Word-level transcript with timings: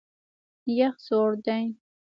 یخ 0.77 0.95
سوړ 1.07 1.29
دی. 1.45 1.63